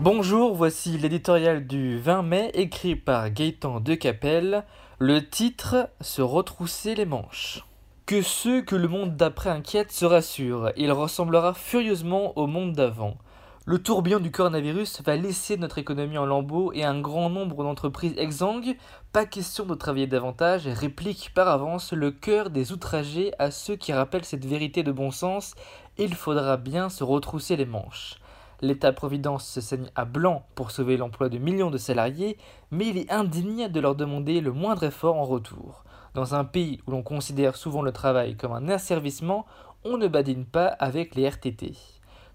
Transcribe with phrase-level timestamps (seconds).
[0.00, 4.64] Bonjour, voici l'éditorial du 20 mai écrit par Gaëtan Decapelle.
[5.00, 7.64] Le titre Se retrousser les manches.
[8.06, 13.16] Que ceux que le monde d'après inquiète se rassurent, il ressemblera furieusement au monde d'avant.
[13.64, 18.14] Le tourbillon du coronavirus va laisser notre économie en lambeaux et un grand nombre d'entreprises
[18.18, 18.76] exsangues.
[19.12, 23.92] Pas question de travailler davantage, réplique par avance le cœur des outragés à ceux qui
[23.92, 25.56] rappellent cette vérité de bon sens.
[25.98, 28.14] Il faudra bien se retrousser les manches.
[28.60, 32.36] L'État-providence se saigne à blanc pour sauver l'emploi de millions de salariés,
[32.70, 35.84] mais il est indigne de leur demander le moindre effort en retour.
[36.14, 39.46] Dans un pays où l'on considère souvent le travail comme un asservissement,
[39.84, 41.74] on ne badine pas avec les RTT.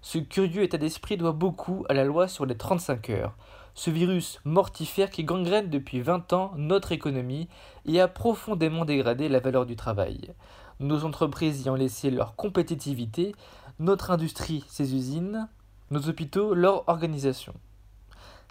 [0.00, 3.36] Ce curieux état d'esprit doit beaucoup à la loi sur les 35 heures,
[3.74, 7.48] ce virus mortifère qui gangrène depuis 20 ans notre économie
[7.86, 10.32] et a profondément dégradé la valeur du travail.
[10.80, 13.34] Nos entreprises y ont laissé leur compétitivité,
[13.78, 15.48] notre industrie ses usines,
[15.94, 17.54] nos hôpitaux, leur organisation.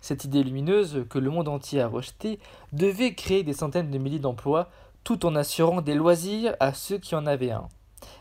[0.01, 2.39] Cette idée lumineuse que le monde entier a rejetée
[2.71, 4.69] devait créer des centaines de milliers d'emplois
[5.03, 7.67] tout en assurant des loisirs à ceux qui en avaient un.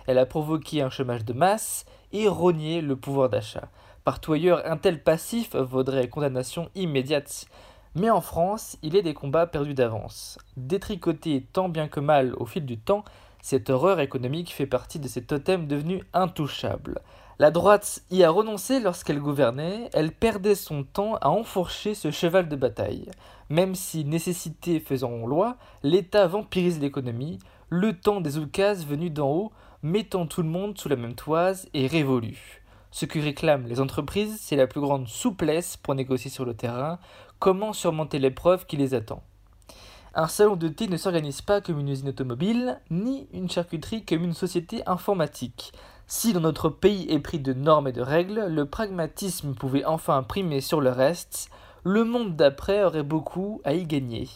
[0.06, 3.68] Elle a provoqué un chômage de masse et rogné le pouvoir d'achat.
[4.04, 7.46] Partout ailleurs, un tel passif vaudrait condamnation immédiate.
[7.94, 10.38] Mais en France, il est des combats perdus d'avance.
[10.56, 13.04] Détricoté tant bien que mal au fil du temps,
[13.40, 17.00] cette horreur économique fait partie de ces totems devenus intouchables.
[17.38, 22.48] La droite y a renoncé lorsqu'elle gouvernait, elle perdait son temps à enfourcher ce cheval
[22.48, 23.10] de bataille.
[23.48, 29.52] Même si nécessité faisant loi, l'État vampirise l'économie, le temps des oukases venus d'en haut,
[29.82, 32.62] mettant tout le monde sous la même toise et révolu.
[32.90, 36.98] Ce que réclament les entreprises, c'est la plus grande souplesse pour négocier sur le terrain,
[37.38, 39.22] comment surmonter l'épreuve qui les attend?
[40.14, 44.22] Un salon de thé ne s'organise pas comme une usine automobile, ni une charcuterie comme
[44.22, 45.72] une société informatique.
[46.14, 50.22] Si dans notre pays est pris de normes et de règles, le pragmatisme pouvait enfin
[50.22, 51.48] primer sur le reste,
[51.84, 54.28] le monde d'après aurait beaucoup à y gagner.